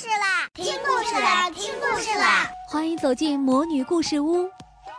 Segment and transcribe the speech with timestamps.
[0.00, 0.48] 事啦！
[0.54, 1.50] 听故事啦！
[1.50, 2.50] 听故事啦！
[2.70, 4.48] 欢迎走进魔女故事屋，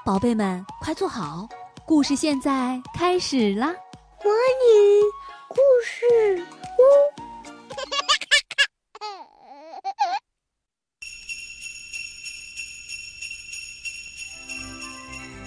[0.06, 1.50] 宝贝们快坐好，
[1.88, 3.66] 故事现在开始啦！
[4.24, 5.01] 魔女
[5.50, 6.45] 故事
[6.77, 6.82] 屋，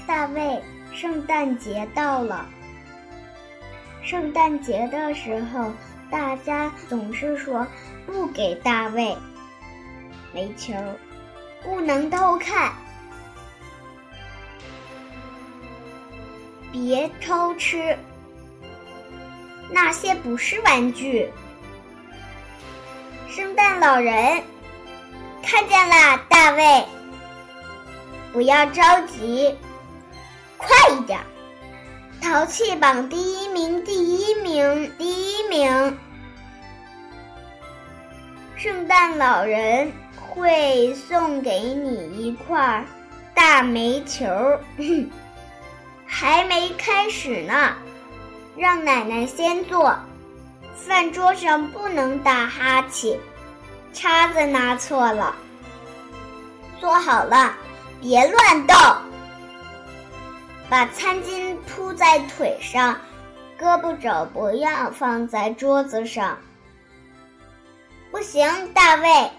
[0.05, 0.61] 大卫，
[0.93, 2.45] 圣诞节到了。
[4.03, 5.71] 圣诞节的时候，
[6.11, 7.65] 大家总是说
[8.05, 9.17] 不给大卫
[10.35, 10.75] 煤球，
[11.63, 12.73] 不能偷看，
[16.73, 17.97] 别偷吃，
[19.71, 21.31] 那些不是玩具。
[23.31, 24.43] 圣诞老人
[25.41, 26.85] 看见了，大卫，
[28.33, 29.57] 不要着急，
[30.57, 31.21] 快一点。
[32.21, 35.97] 淘气榜第一名，第一名，第一名！
[38.57, 39.93] 圣诞老人
[40.35, 42.85] 会送给你一块
[43.35, 44.27] 大煤球，
[46.05, 47.73] 还没开始呢。
[48.57, 49.97] 让奶奶先坐，
[50.75, 53.19] 饭桌上不能打哈欠，
[53.93, 55.35] 叉子拿错了。
[56.81, 57.57] 坐好了，
[58.01, 58.77] 别乱动。
[60.69, 62.99] 把餐巾铺在腿上，
[63.59, 66.37] 胳膊肘不要放在桌子上。
[68.11, 69.31] 不行，大卫，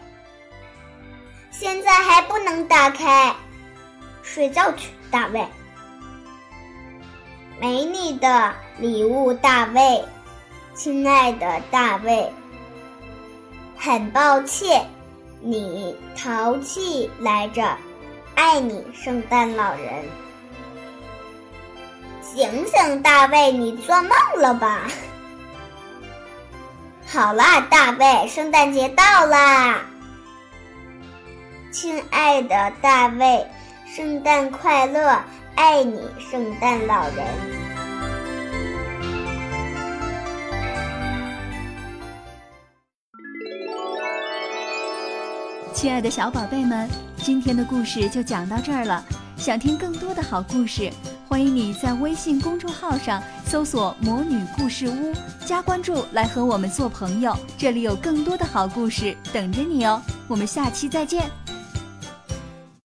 [1.66, 3.34] 现在还不能打开。
[4.22, 5.44] 睡觉去，大卫。
[7.60, 10.06] 没你的礼物，大卫，
[10.76, 12.32] 亲爱的大卫。
[13.76, 14.86] 很抱歉，
[15.42, 17.76] 你淘气来着，
[18.36, 20.06] 爱你，圣诞老人。
[22.22, 24.82] 醒醒，大卫，你做梦了吧？
[27.12, 29.80] 好啦，大卫，圣诞节到啦！
[31.76, 33.46] 亲爱的大卫，
[33.86, 35.22] 圣诞快乐，
[35.56, 36.00] 爱你，
[36.32, 37.26] 圣诞老人。
[45.74, 49.04] 亲爱的小宝贝们，今天的故事就讲到这儿了。
[49.36, 50.90] 想听更多的好故事。
[51.28, 55.14] 欢迎你在微信公众号上搜索“魔女故事屋”，
[55.46, 57.36] 加关注来和我们做朋友。
[57.58, 60.02] 这里有更多的好故事等着你哦！
[60.30, 61.30] 我们下期再见。